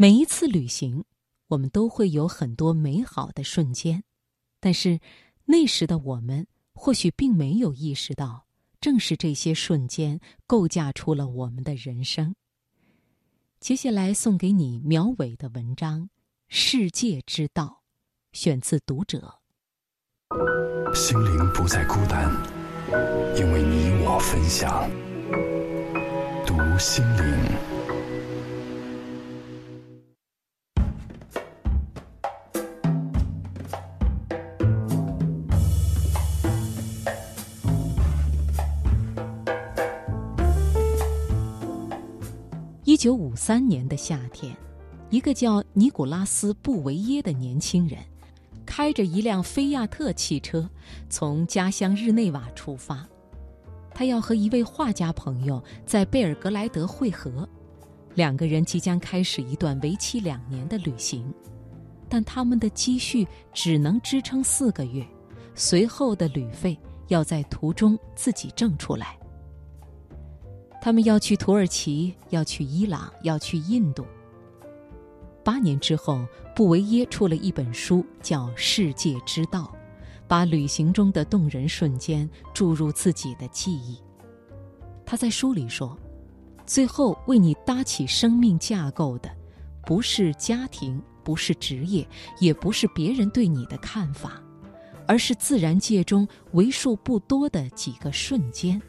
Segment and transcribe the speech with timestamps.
[0.00, 1.04] 每一次旅行，
[1.48, 4.02] 我们都会有很多美好的瞬间，
[4.58, 4.98] 但是
[5.44, 8.46] 那时的我们或许并没有意识到，
[8.80, 12.34] 正是这些瞬间构架出了我们的人生。
[13.60, 16.04] 接下来送给你苗伟的文章
[16.48, 17.82] 《世界之道》，
[18.38, 19.34] 选自《读者》。
[20.96, 22.32] 心灵不再孤单，
[23.36, 24.90] 因为你我分享。
[26.46, 27.69] 读心灵。
[43.00, 44.54] 九五三年的夏天，
[45.08, 47.98] 一个叫尼古拉斯·布维耶的年轻人，
[48.66, 50.68] 开着一辆菲亚特汽车，
[51.08, 53.08] 从家乡日内瓦出发。
[53.94, 57.48] 他要和一位画家朋友在贝尔格莱德会合，
[58.16, 61.32] 两个人即将开始一段为期两年的旅行。
[62.06, 65.02] 但他们的积蓄只能支撑四个月，
[65.54, 66.78] 随后的旅费
[67.08, 69.18] 要在途中自己挣出来。
[70.80, 74.06] 他们要去土耳其，要去伊朗，要去印度。
[75.44, 79.72] 八年之后，布维耶出了一本书，叫《世界之道》，
[80.26, 83.98] 把旅行中的动人瞬间注入自己的记忆。
[85.04, 85.98] 他在书里说
[86.66, 89.30] ：“最后为你搭起生命架构的，
[89.84, 92.06] 不是家庭，不是职业，
[92.38, 94.40] 也不是别人对你的看法，
[95.06, 98.80] 而是自然界中为数不多的几个瞬间。”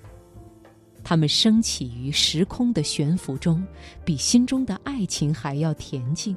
[1.03, 3.65] 他们升起于时空的悬浮中，
[4.05, 6.35] 比心中的爱情还要恬静。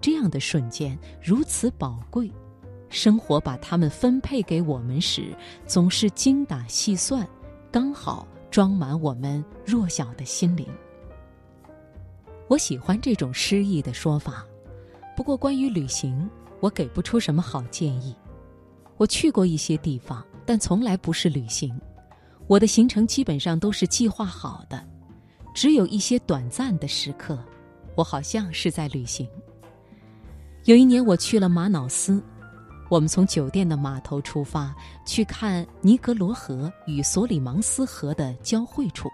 [0.00, 2.30] 这样的瞬间如此宝贵，
[2.88, 5.34] 生活把它们分配给我们时，
[5.66, 7.26] 总是精打细算，
[7.70, 10.66] 刚好装满我们弱小的心灵。
[12.48, 14.46] 我喜欢这种诗意的说法。
[15.16, 16.28] 不过，关于旅行，
[16.60, 18.14] 我给不出什么好建议。
[18.98, 21.76] 我去过一些地方，但从来不是旅行。
[22.46, 24.82] 我的行程基本上都是计划好的，
[25.52, 27.38] 只有一些短暂的时刻，
[27.96, 29.28] 我好像是在旅行。
[30.64, 32.22] 有一年我去了马瑙斯，
[32.88, 34.74] 我们从酒店的码头出发，
[35.04, 39.10] 去看尼格罗河与索里芒斯河的交汇处。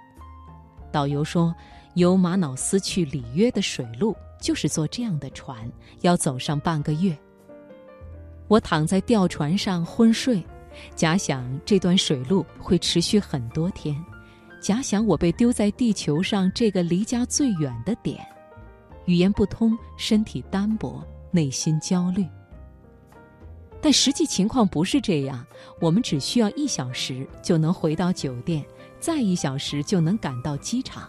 [0.90, 1.54] 导游说，
[1.94, 5.70] 由马瑙斯去里约的水路就是坐这样的船，
[6.02, 7.16] 要走上半个月。
[8.48, 10.44] 我躺在吊船上昏睡。
[10.94, 13.96] 假想这段水路会持续很多天，
[14.60, 18.24] 假想我被丢在地球上这个离家最远的点，
[19.06, 22.26] 语言不通，身体单薄，内心焦虑。
[23.80, 25.44] 但实际情况不是这样，
[25.80, 28.64] 我们只需要一小时就能回到酒店，
[29.00, 31.08] 再一小时就能赶到机场。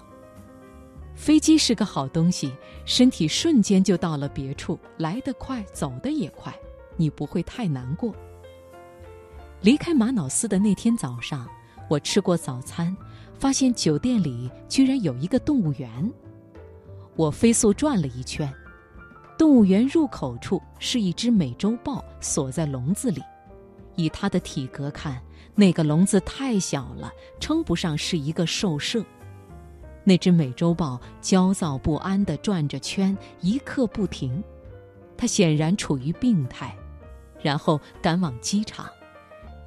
[1.13, 2.51] 飞机是个好东西，
[2.85, 6.51] 身体瞬间就到了别处，来得快，走得也快，
[6.97, 8.11] 你不会太难过。
[9.63, 11.47] 离开玛瑙斯的那天早上，
[11.89, 12.93] 我吃过早餐，
[13.39, 16.11] 发现酒店里居然有一个动物园。
[17.15, 18.53] 我飞速转了一圈，
[19.37, 23.23] 动物园入口处是一只美洲豹锁在笼子里。
[23.95, 25.21] 以它的体格看，
[25.55, 27.09] 那个笼子太小了，
[27.39, 29.01] 称不上是一个兽舍。
[30.03, 34.43] 那只美洲豹焦躁不安地转着圈，一刻不停。
[35.15, 36.75] 它显然处于病态，
[37.41, 38.85] 然后赶往机场。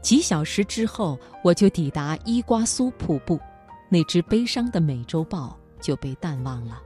[0.07, 3.41] 几小时之后，我就抵达伊瓜苏瀑布，
[3.89, 6.81] 那只悲伤的美洲豹就被淡忘了。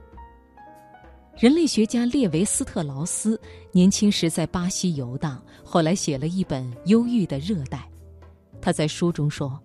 [1.37, 3.39] 人类学家列维斯特劳斯
[3.71, 7.77] 年轻时在巴西游荡，后来写了一本《忧郁的热带》。
[8.59, 9.61] 他在书中说：“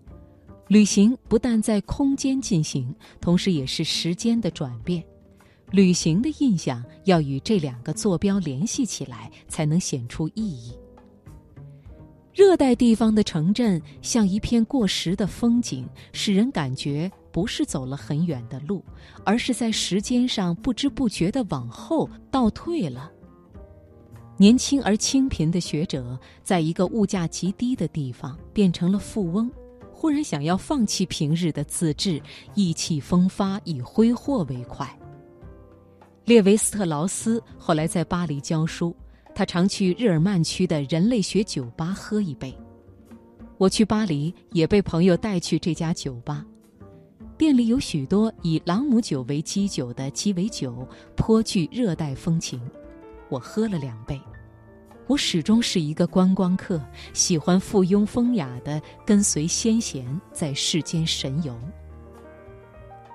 [0.68, 5.02] 旅行不但在空间进行，同时也是时间的转变。
[5.70, 10.76] 旅行的印象要与这两个坐标联系起来，才能显出意义。”
[12.36, 18.84] 热带地方的城镇像一片过时的风景，使人感觉不是走了很远的路，
[19.24, 23.10] 而是在时间上不知不觉地往后倒退了。
[24.36, 29.50] 年轻而清贫的学者，在一个物价极低的地方变成了富翁，
[29.90, 32.20] 忽然想要放弃平日的自制，
[32.54, 34.86] 意气风发，以挥霍为快。
[36.26, 38.94] 列维斯特劳斯后来在巴黎教书。
[39.36, 42.56] 他常去日耳曼区的人类学酒吧喝一杯。
[43.58, 46.42] 我去巴黎也被朋友带去这家酒吧，
[47.36, 52.58] 店里有许多以朗姆酒为基酒的鸡尾酒，颇具热带风情。
[53.28, 54.18] 我喝了两杯。
[55.06, 56.80] 我始终是一个观光客，
[57.12, 61.54] 喜欢附庸风雅的跟随先贤在世间神游。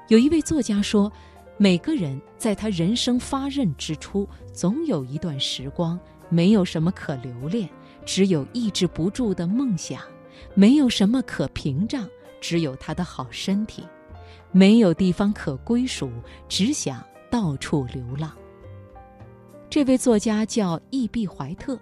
[0.07, 1.11] 有一位作家说。
[1.57, 5.99] 每个人在他人生发轫之初，总有一段时光
[6.31, 7.69] 没有什么可留恋，
[8.05, 9.99] 只有抑制不住的梦想；
[10.55, 13.83] 没有什么可屏障，只有他的好身体；
[14.51, 16.09] 没有地方可归属，
[16.47, 18.31] 只想到处流浪。
[19.69, 21.77] 这位作家叫易碧怀特。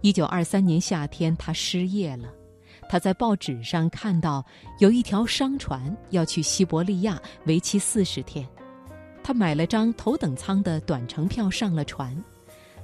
[0.00, 2.28] 一九二三年夏天，他失业了。
[2.88, 4.44] 他在报纸上看到
[4.80, 8.46] 有一条商船要去西伯利亚，为期四十天。
[9.22, 12.14] 他买了张头等舱的短程票，上了船。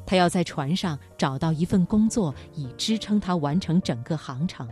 [0.08, 4.66] 他要在船上找到一份工作，以支撑他完成整个航程。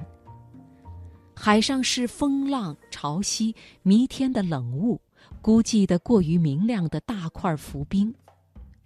[1.34, 4.98] 海上是风浪、潮汐、弥天的冷雾、
[5.42, 8.14] 孤寂的过于明亮的大块浮冰。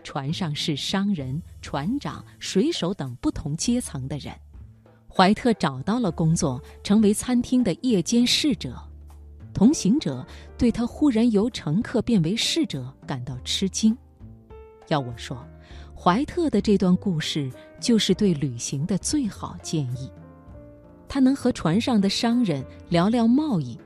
[0.03, 4.35] 船上是商人、船长、水手等不同阶层的人。
[5.09, 8.77] 怀特找到了工作，成为餐厅的夜间侍者。
[9.55, 10.27] 同行者
[10.59, 13.97] 对他忽然由乘客变为侍者感到吃惊。
[14.89, 15.47] 要我说，
[16.03, 20.11] 怀特的这段故事就是对旅行的最好建议。
[21.07, 23.79] 他能和船上的商人聊聊贸易，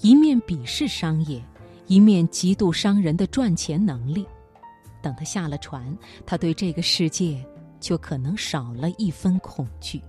[0.00, 1.42] 一面鄙视商业，
[1.88, 4.24] 一面嫉妒商人的赚钱能力。
[5.02, 5.84] 等他下了船，
[6.24, 7.44] 他对这个世界
[7.80, 10.00] 就可能少了一分恐惧。